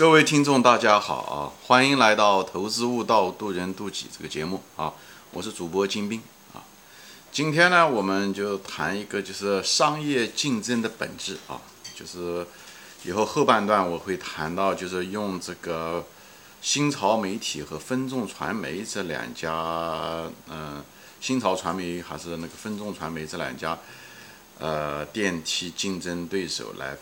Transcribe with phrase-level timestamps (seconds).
[0.00, 1.52] 各位听众，大家好啊！
[1.66, 4.94] 欢迎来到《投资悟道，渡人渡己》这个节目啊！
[5.30, 6.22] 我是主播金兵
[6.54, 6.64] 啊。
[7.30, 11.60] 今天呢，我们就谈一个就是商业竞争的本质啊，
[11.94, 12.46] 就是
[13.04, 16.02] 以后后半段我会谈到，就是用这个
[16.62, 19.52] 新潮媒体和分众传媒这两家，
[20.48, 20.82] 嗯，
[21.20, 23.78] 新潮传媒还是那个分众传媒这两家，
[24.58, 26.96] 呃，电梯竞争对手来。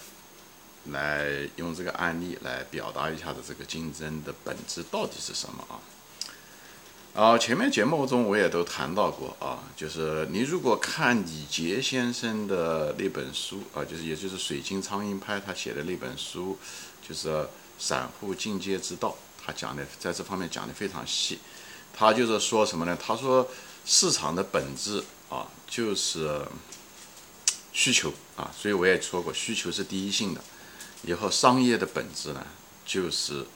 [0.93, 5.81] 来用这个案例来表达一下子这个竞争的本质到底是什么啊？
[7.15, 16.57] 啊，前面节目中我也都谈到过啊，就是你如果看李杰先生的那本书啊，就是也就是水晶苍蝇拍他写的那本书，
[17.07, 21.41] 就是散户进阶之道，他讲的在这方面讲的非常细。
[21.93, 22.97] 他就是说什么呢？
[23.01, 23.49] 他说
[23.85, 26.41] 市场的本质啊，就是
[27.73, 30.41] 需求啊，所以我也说过，需求是第一性的。
[31.03, 32.47] 以后商业的本质呢，
[32.85, 33.47] 就是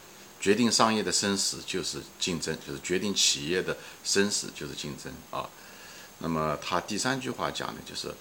[0.40, 5.48] 决定商业的生死就是竞争，就是决定企业的生死就是竞争啊。
[6.18, 8.14] 那么他第三句话讲的就是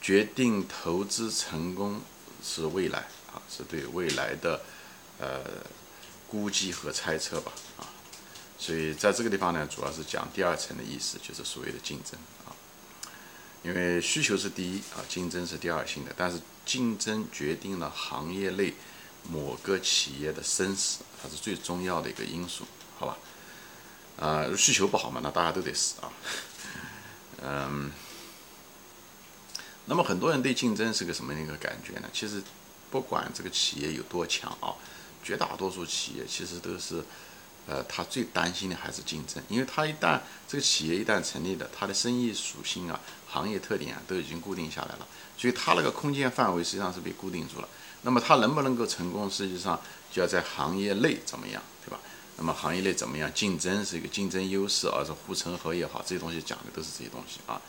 [0.00, 2.00] 决定投资成功
[2.42, 3.00] 是未来
[3.32, 4.60] 啊，是对未来的
[5.18, 5.40] 呃
[6.28, 7.82] 估计和猜测吧啊。
[8.58, 12.54] 所以在这个地方呢，主要是讲第二层的意思，就是所谓的竞争啊。
[13.64, 18.74] 因为需求是第一啊，竞争是第二性的，但是竞争决定了行业内
[19.30, 22.66] 某个企业的生死，它是最重要的一个因素，
[22.98, 23.16] 好吧？
[24.20, 26.12] 啊，需求不好嘛，那大家都得死啊。
[27.42, 27.90] 嗯，
[29.86, 32.08] 那么很多人对竞争是个什么样一个感觉呢？
[32.12, 32.42] 其实
[32.90, 34.76] 不管这个企业有多强啊，
[35.24, 37.02] 绝大多数企业其实都是。
[37.68, 47.68] 呃，他最担心的还是竞争，因为他一旦这个企业一旦成立了，它的生意属性啊、行业特点啊都已经固定下来了，所以它那个空间范围实际上是被固定住了。
[48.02, 49.78] 那么它能不能够成功，实际上
[50.10, 52.00] 就要在行业内怎么样，对吧？
[52.38, 57.60] 那么行业内怎么样竞争是一个竞争优势，而是护城河也好，这些东西讲的都是这些东西啊，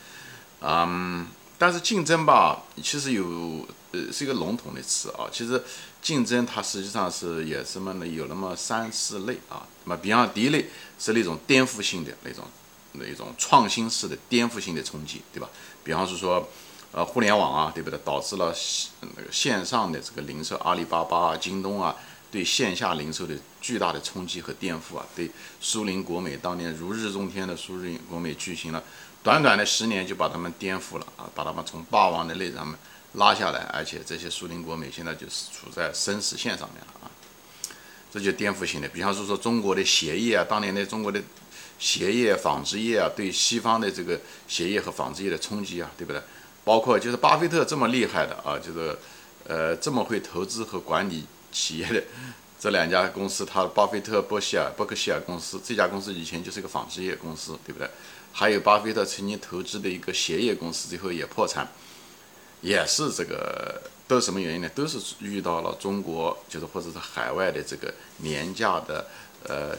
[0.61, 1.27] 嗯。
[1.59, 5.27] 但是竞争吧，其实有呃是一个笼统的词啊。
[5.29, 5.61] 其实
[6.01, 8.07] 竞争它实际上是也是么呢？
[8.07, 9.67] 有那么三四类啊。
[9.83, 12.45] 那么比方第一类是那种颠覆性的那种
[12.93, 15.49] 那种创新式的颠覆性的冲击，对吧？
[15.83, 16.47] 比方是说
[16.93, 17.99] 呃互联网啊，对不对？
[18.05, 18.55] 导致了
[19.01, 21.93] 那个线上的这个零售，阿里巴巴啊、京东啊，
[22.31, 28.81] 对线下零售的巨大的冲击和颠覆啊，对苏宁国美当年如日中天的苏宁国美举行了。
[29.21, 32.75] 短短的十年就把他们颠覆了啊，把他们从霸王的位上面
[33.13, 37.11] 拉下来，而且这些苏宁国美现在就是处在生死线上面了啊，
[38.11, 38.87] 这就颠覆性的。
[38.87, 41.21] 比方说说中国的鞋业啊，当年的中国的
[41.77, 46.21] 鞋业、纺织业啊，对西方的这个鞋业和纺织业的冲击啊，对不对？
[46.63, 48.97] 包括就是巴菲特这么厉害的啊，就是
[49.47, 52.03] 呃这么会投资和管理企业的
[52.59, 57.89] 这两家公司，他巴菲特伯希尔伯克希尔公司这家公司以前就是一个纺织业公司，对不对？
[58.31, 61.67] 还有巴菲特曾经投资的一个鞋业公司，最后也破产，
[62.61, 64.69] 也是这个都是什么原因呢？
[64.69, 69.07] 都是遇到了中国，就是或者是海外的这个廉价的
[69.43, 69.75] 呃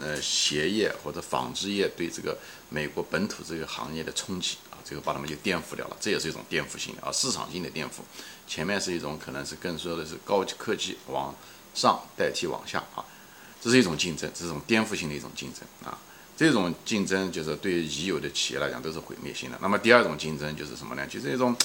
[0.00, 2.38] 呃鞋业或者纺织业对这个
[2.70, 5.96] 美国本土这个行业的冲击啊，最后把他们就颠覆掉了。
[6.00, 8.00] 这也是一种颠覆性的啊，市场性的颠覆。
[8.46, 11.34] 前面是一种可能是更说的是高科技往
[11.74, 13.04] 上代替往下啊，
[13.60, 15.98] 这是一种竞争，这是一种颠覆性的一种竞争啊。
[16.36, 19.58] 这种竞争就是对已有的企业来讲都是毁灭性的。
[19.62, 21.06] 那么第二种竞争就是什么呢？
[21.06, 21.56] 就是一种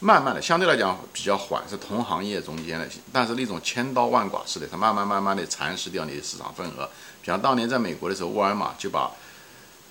[0.00, 6.88] 慢慢的，相对来讲比较缓，是同行业中间的，但是那种千刀万剐式的，它慢慢慢慢的蚕食掉你的市场份额。
[7.22, 9.10] 比方当年在美国的时候，沃尔玛就把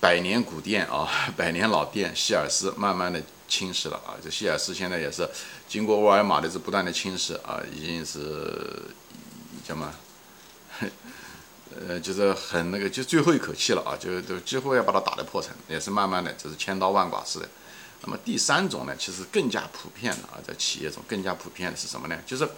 [0.00, 4.16] 百年古店啊、百年老店希尔斯慢慢的侵蚀了啊。
[4.22, 5.28] 这希尔斯现在也是
[5.68, 8.82] 经过沃尔玛的这不断的侵蚀啊，已经是
[9.66, 9.92] 叫什么？
[11.86, 17.48] 呃，就是很那个，就最后一口气了啊，就就几乎要把它打得破产，也是慢慢的，就是千刀万剐似的。
[18.02, 22.18] 那么第三种呢，其实更加普遍的啊，在企业中更加普遍的是什么呢？
[22.26, 22.48] 就是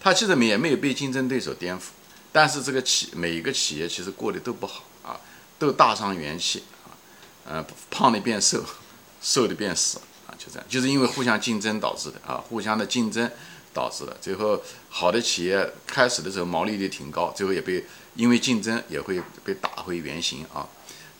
[0.00, 1.84] 它其实也没有被竞争对手颠覆，
[2.32, 5.20] 但是这个企每一个企业其实过得都不好啊，
[5.58, 6.92] 都大伤元气啊，
[7.46, 8.64] 呃，胖的变瘦，
[9.20, 13.30] 瘦的变死啊，就这样，就是因为互相竞争导致的啊，互相的竞争。
[13.74, 17.82] 导致的，最后好的企业开始的时候毛利率挺高，最后也被
[18.14, 20.66] 因为竞争也会被打回原形啊。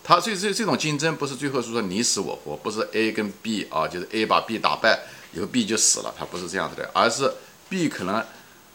[0.03, 4.99] 它所以这这种竞争不是最后是说你死我活，不是 A 跟 B 啊，就是 A 把 B 打败
[5.33, 7.33] 以后 B 就死了，它不是这样子的，而是
[7.69, 8.23] B 可能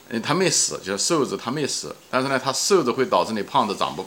[0.08, 4.06] 嗯他没死，就是瘦子他没死，但是呢他瘦子会导致你胖子长不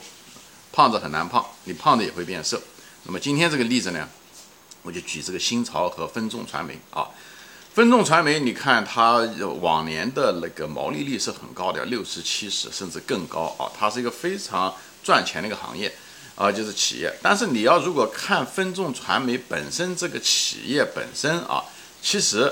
[0.71, 2.59] 胖子很难胖，你胖子也会变瘦。
[3.03, 4.09] 那么今天这个例子呢，
[4.81, 7.07] 我就举这个新潮和分众传媒啊。
[7.73, 9.21] 分众传媒，你看它
[9.61, 15.89] 往年的那个毛利率是很高的，六十、七十甚至更高啊，它是一个非常赚钱的一个行业
[16.35, 17.13] 啊，就是企业。
[17.21, 21.63] 但是你要如果看分众传媒本身这个企业本身啊，
[22.01, 22.51] 其实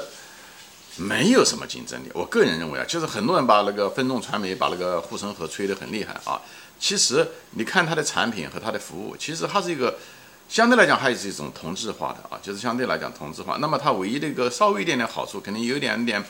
[0.95, 2.09] 没有什么竞争力。
[2.13, 6.39] 我个人认为啊，就是很多人把那个分众传媒把那个护城河吹得很厉害啊，
[6.79, 9.97] 其实你看它的产品和它的服务，其实它是一个。
[10.49, 13.57] 相对来讲，还是一种同质化的啊，就是相对来讲同质化。
[13.61, 16.21] 那么它唯一的一个稍微一点点好处，肯定有一点点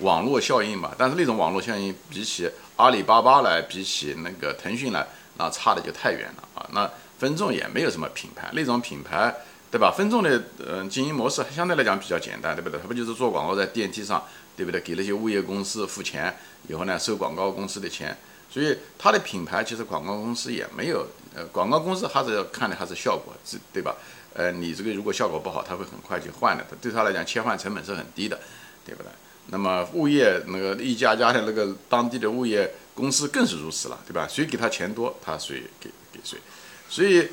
[0.00, 0.94] 网络效应吧。
[0.96, 5.06] 但是那种网络效应，比起阿里巴巴来，比起那个腾讯来，
[5.36, 6.66] 那差的就太远了啊。
[6.72, 9.34] 那分众也没有什么品牌，那种品牌，
[9.70, 9.92] 对吧？
[9.94, 12.80] 分众的嗯经营模式相对来讲比较简单，对不对？
[12.80, 14.24] 它不就是做广告在电梯上，
[14.56, 14.80] 对不对？
[14.80, 16.34] 给那些物业公司付钱，
[16.68, 18.16] 以后呢收广告公司的钱。
[18.50, 21.06] 所以它的品牌其实广告公司也没有，
[21.38, 23.94] 呃，广告公司还是要看的还是效果，是对吧？
[24.34, 28.40] 呃，你这个如果效果不好，他会很快就换的，对他来讲切换成本是很低的，
[28.84, 29.12] 对不对？
[29.50, 34.26] 那么物业那个一家家的那个当地的物业公司更是如此了，对吧？
[34.28, 36.40] 谁给他钱多，他谁给给谁。
[36.88, 37.28] 所以，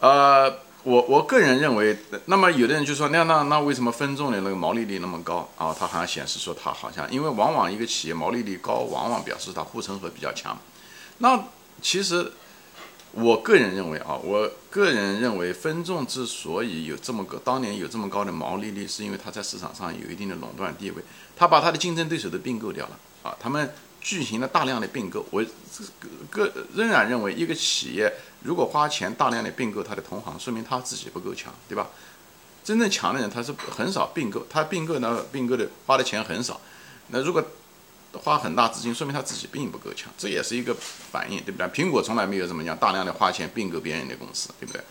[0.00, 0.58] 呃。
[0.84, 5.74] 我我个人认为，那么有的人就说，那那那为什么分众的那个毛利率那么高啊？
[5.76, 10.56] 它好像显示说它好像，因为往往一个企业毛利率高，往往表示它护城河比较强。
[11.18, 11.44] 那
[11.82, 12.32] 其实
[13.12, 21.02] 我个人认为啊，我个人认为分众之所以有这么个当年有这么高的毛利率，是因为它在市场上有一定的垄断地位，
[21.36, 23.72] 它把它的竞争对手都并购掉了啊，他们。
[24.00, 25.44] 进行了大量的并购，我
[26.30, 28.10] 个个仍然认为，一个企业
[28.44, 31.88] 如果花钱大量的并购他的同行，说明他自己不够强，对吧？
[32.62, 36.60] 真正强的人他是很少并购，他并购呢，并购的花的钱很少。
[37.08, 37.44] 那如果
[38.14, 41.66] 花很大资金，说明他自己并不够强，这也是一个反应，对不对？
[41.68, 44.82] 苹果从来没有怎么样大量的花钱并购别人的公司，对不对？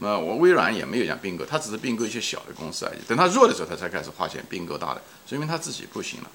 [0.00, 2.98] 那我微软也没有讲并购，他只是并购一些小的公司而已。
[3.06, 6.30] 等他弱的时候，他才开始花钱并购大的，说明他自己不行了。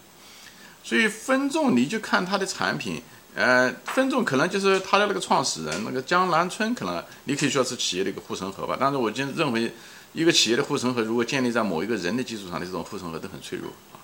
[0.81, 3.01] 所以分众你就看它的产品，
[3.36, 8.77] 呃，分众可能就是它的那个创始人那个江南春，可能你可以说是企业的一个护城河吧。
[8.80, 9.71] 但是我就认为，
[10.13, 14.00] 一个企业的护城河如果建立在某一个人的基础上的这种护城河都很脆弱啊。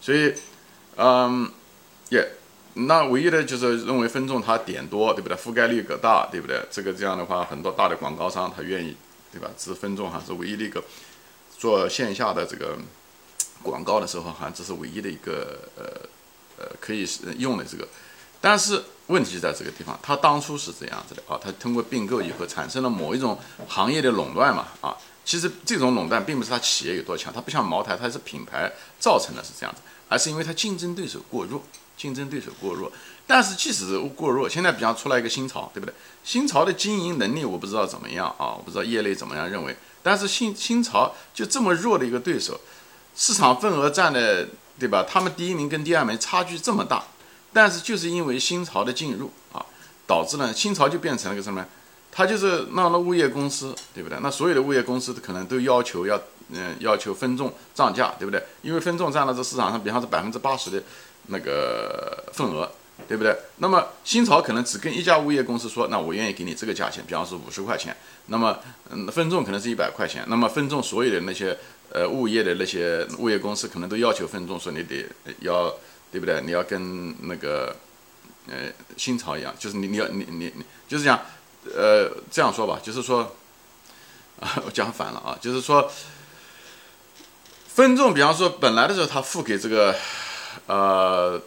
[0.00, 0.32] 所以，
[0.96, 1.52] 嗯，
[2.10, 2.26] 也，
[2.74, 5.36] 那唯一的就是认为分众它点多，对不对？
[5.36, 6.62] 覆盖率更大，对不对？
[6.70, 8.96] 这个这样的话，很多大的广告商他愿意，
[9.32, 9.48] 对吧？
[9.56, 10.82] 这是分众还是唯一的一个
[11.56, 12.78] 做线下的这个。
[13.60, 15.84] 广告的时候，好像这是唯一的一个呃
[16.56, 17.04] 呃可以
[17.38, 17.88] 用的这个，
[18.40, 31.60] 但是问题在这个地方，它当初是这样子的啊，它通过并购以后产生了某一种行业的垄断嘛啊，其实这种垄断并不是它企业有多强，它不像茅台，它是品牌造成的是这样子，而是因为它竞争对手过弱，
[31.98, 32.90] 竞争对手过弱。
[33.26, 35.92] 但是即使是过弱，现在比方出来一个新潮，对不对？
[36.24, 42.58] 新潮的经营能力我不知道怎么样啊，我不知道业内怎么样认为，但是新新潮就这么弱的一个对手。
[43.14, 44.48] 市场份额占的，
[44.78, 45.04] 对吧？
[45.06, 47.04] 他们第一名跟第二名差距这么大，
[47.52, 49.66] 但是就是因为新潮的进入啊，
[50.06, 51.66] 导致呢新潮就变成了个什么？
[52.10, 54.18] 它就是让了物业公司，对不对？
[54.22, 56.18] 那所有的物业公司可能都要求要，
[56.50, 58.42] 嗯，要求分众涨价，对不对？
[58.62, 60.82] 因为分众占了这市场上比方说百分之八十的
[61.28, 62.70] 那个份额，
[63.08, 63.34] 对不对？
[63.56, 67.96] 那么新潮可能只跟一家物业公司说，那我愿意给你这个价钱，比方说五十块钱，
[68.26, 68.58] 那么
[68.90, 71.56] 嗯，分众可能是一百块钱，那么分众所有的那些。
[71.90, 75.06] 呃，物业的那些物业公司可能都要求分众，说你得
[75.40, 75.74] 要，
[76.12, 76.38] 对不对？
[76.42, 77.74] 你要跟那个
[78.46, 78.54] 呃
[78.98, 81.18] 新潮一样，就是你你要你你你就是讲，
[81.74, 83.34] 呃这样说吧，就是说
[84.38, 85.90] 啊 我讲反了啊，就是说
[87.68, 89.96] 分众，比方说本来的时候他付给这个
[90.66, 91.40] 呃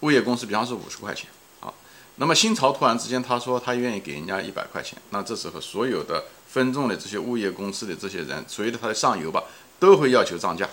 [0.00, 1.28] 物业公司，比方说五十块钱
[1.60, 1.72] 啊，
[2.16, 6.24] 那么新潮突然之间他说他愿意给人家一百块钱，那这时候所有的。
[6.50, 9.44] 分众的这些物业公司的这些人，随着他的上游吧，
[9.78, 10.68] 都会要求涨价。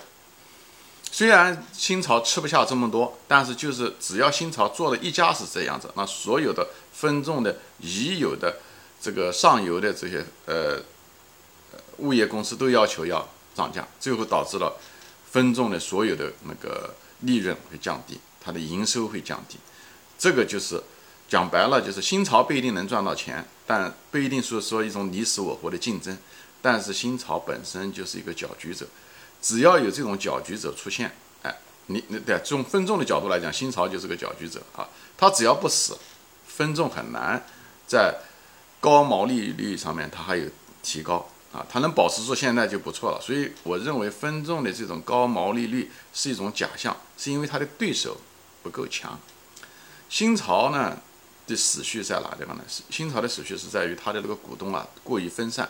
[1.08, 8.56] 虽然新潮吃不下这么多，但是就是只要新潮做了一家是这样子，那所有的分众的已有的
[9.00, 10.82] 这个上游的这些呃
[11.98, 14.76] 物业公司都要求要涨价，最后导致了
[15.30, 19.58] 分众的所有的那个利润会降低，它的营收会降低。
[20.18, 20.82] 这个就是
[21.28, 23.44] 讲白了，就是新潮不一定能赚到钱。
[23.66, 26.16] 但不一定是说一种你死我活的竞争，
[26.62, 28.86] 但是新潮本身就是一个搅局者，
[29.42, 35.98] 只要有这种搅局者出现，哎，你你对从分众的角度来讲，新潮就是个搅局者啊，他只要不死，
[36.46, 37.44] 分众很难
[37.86, 38.14] 在
[38.80, 40.46] 高毛利率上面它还有
[40.82, 43.20] 提高啊，它能保持住现在就不错了。
[43.20, 48.16] 所以我认为分众的这种高毛利率是一种假象，是因为它的对手
[48.62, 49.18] 不够强。
[50.08, 50.98] 新潮呢？
[51.46, 52.62] 的死穴在哪地方呢？
[52.90, 55.66] 新潮的死穴是在于它的那个股东啊过于分散，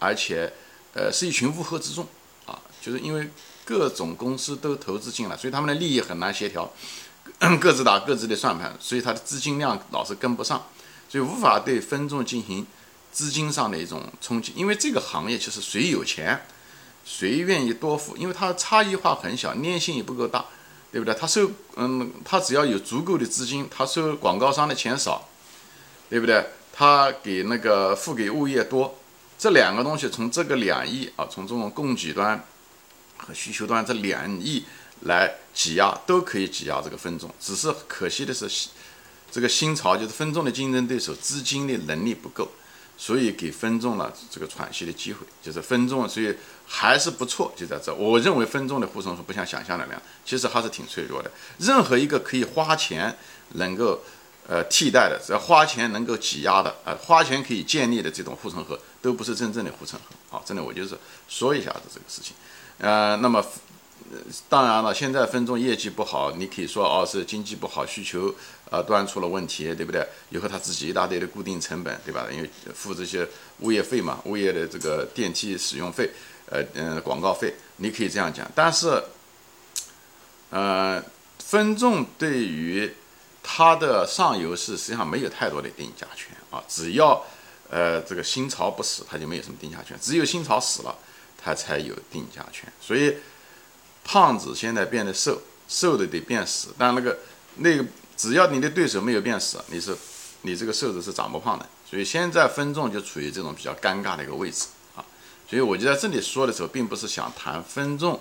[0.00, 0.52] 而且，
[0.92, 2.04] 呃，是一群乌合之众
[2.46, 3.30] 啊，就是因为
[3.64, 6.68] 各种公司都投资进来，所以他们的利益很难协调，
[7.60, 10.66] 各自打各自的算盘，所以它的资金量老是跟不上，
[11.08, 12.66] 所以无法对分众进行
[13.12, 14.52] 资金上的一种冲击。
[14.54, 16.46] 因为这个行业其实谁有钱，
[17.04, 20.44] 谁愿意多付，因为它差异化很小，粘性也不够大，
[20.92, 21.14] 对不对？
[21.14, 25.28] 他收，嗯，他只要有足够的资金，他收广告商的钱少，
[26.08, 26.44] 对不对？
[26.72, 28.96] 他给那个付给物业多。
[29.38, 32.44] 这两个东西从这个两亿啊，从这种供给端
[33.16, 34.64] 和需求端这两亿
[35.02, 37.32] 来挤压，都可以挤压这个分众。
[37.40, 38.68] 只是可惜的是，
[39.30, 42.48] 这个新潮就是分众的竞争对手资金的能力不够，
[43.00, 45.26] 所以给分众了这个喘息的机会。
[45.42, 47.94] 就是分众，所以还是不错，就在这。
[47.94, 51.30] 我认为分众的护城河不像想象的那样，其实还是挺脆弱的。
[51.58, 53.16] 任何一个可以花钱
[53.54, 54.00] 能够。
[54.48, 60.16] 呃，替代的只要花钱能够挤压的，呃，花钱可以建立的这种护城河，都不是真正的护城河。
[60.28, 62.34] 好，真的我就是说一下子这个事情。
[62.78, 63.44] 呃，那么
[64.48, 68.34] 当然了，现在分众业绩不好，你可以说哦是经济不好，需求
[68.70, 70.06] 呃端出了问题，对不对？
[70.30, 72.26] 以后他自己一大堆的固定成本，对吧？
[72.30, 73.26] 因为付这些
[73.60, 76.10] 物业费嘛，物业的这个电梯使用费，
[76.46, 78.50] 呃嗯，广告费，你可以这样讲。
[78.54, 79.02] 但是，
[80.50, 81.02] 呃，
[81.38, 82.92] 分众对于
[83.42, 87.24] 它的上游是实际上没有太多的定价权啊，只要
[87.70, 89.96] 呃这个新潮不死，它就没有什么定价权。
[90.00, 90.96] 只有新潮死了，
[91.42, 92.70] 它才有定价权。
[92.80, 93.16] 所以
[94.04, 96.68] 胖子现在变得瘦，瘦的得变死。
[96.78, 97.18] 但那个
[97.56, 97.84] 那个，
[98.16, 99.96] 只要你的对手没有变死，你是
[100.42, 101.66] 你这个瘦子是长不胖的。
[101.88, 105.04] 所以现在分众就处于这种比较尴尬的一个位置啊。
[105.48, 108.20] 所以我就在这里说的时候，并不是想谈分众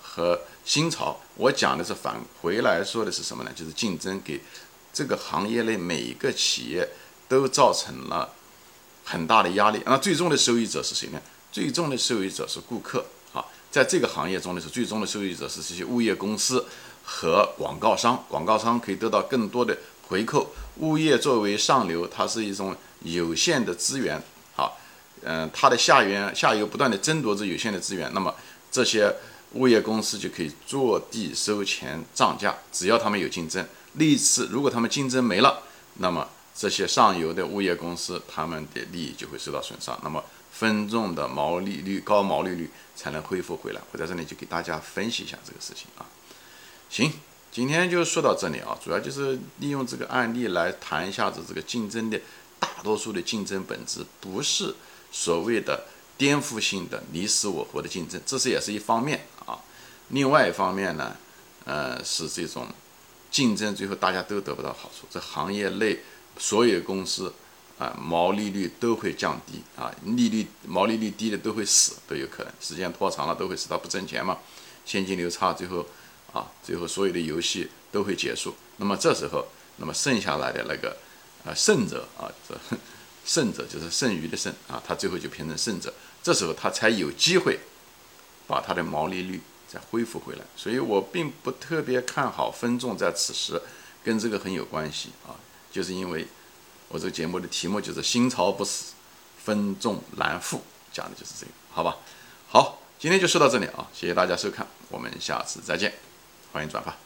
[0.00, 0.40] 和。
[0.66, 3.52] 新潮，我讲的是返回来说的是什么呢？
[3.54, 4.42] 就是竞争给
[4.92, 6.88] 这个行业内每一个企业
[7.28, 8.28] 都造成了
[9.04, 9.80] 很大的压力。
[9.86, 11.22] 那最终的受益者是谁呢？
[11.52, 13.06] 最终的受益者是顾客！
[13.70, 16.64] 在这个行业中的是最终的受益者是这些物业公司
[17.04, 18.24] 和广告商。
[18.28, 19.76] 广告商可以得到更多的
[20.08, 20.54] 回扣。
[20.76, 24.22] 物业作为上流，它是一种有限的资源
[24.56, 24.70] 啊，
[25.22, 28.12] 嗯，它的下游下游不断的争夺这有限的资源。
[28.14, 28.34] 那么
[28.70, 29.14] 这些。
[29.52, 33.64] 物业公司就可以坐地收钱涨价，只要他们有竞争。
[33.94, 35.62] 历次如果他们竞争没了，
[35.94, 40.22] 那么这些上游的物业公司他们的利益就会受到损伤，那么
[40.58, 43.80] 分众的毛利率高毛利率才能恢复回来。
[43.92, 46.06] 我在这里就给大家分析一下这个事情啊。
[46.88, 47.12] 行，
[47.52, 52.18] 今天就说到这里啊，主要就是利用这个案例来谈一下子这个竞争的
[52.58, 54.74] 大多数的竞争本质不是
[55.12, 55.84] 所谓的
[56.16, 59.58] 颠覆性的你死我活的竞争，这是也是一方面啊。
[60.08, 61.14] 另外一方面呢，
[61.64, 62.66] 呃，是这种
[63.30, 65.06] 竞争，最后大家都得不到好处。
[65.10, 65.98] 这行业内
[66.38, 67.34] 所有公司
[67.78, 72.52] 啊，毛利率都会降低啊，利率毛利率低的都会死，都有可能。
[72.60, 74.38] 时间拖长了都会使它不挣钱嘛，
[74.84, 75.86] 现金流差，最后
[76.32, 78.54] 啊，最后所有的游戏都会结束。
[78.76, 80.96] 那么这时候，那么剩下来的那个
[81.44, 82.58] 啊胜者啊，这
[83.24, 85.92] 胜者就是剩余的剩啊，他最后就变成胜者。
[86.22, 87.58] 这时候他才有机会
[88.46, 89.40] 把他的毛利率。
[89.68, 93.60] 再恢复回来，所以我并不特别看好分众在此时，
[94.04, 95.34] 跟这个很有关系啊，
[95.72, 96.24] 就是因为
[96.88, 98.92] 我这个节目的题目就是“心潮不死，
[99.44, 100.62] 分众难复”，
[100.92, 101.96] 讲的就是这个，好吧？
[102.48, 105.92] 好，今天就说到这里啊，谢谢大家收看，我们下次再见，
[106.52, 107.05] 欢迎转发。